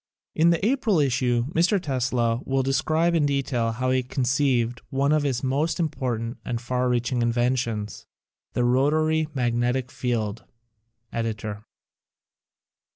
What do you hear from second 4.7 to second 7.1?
one of his most important and far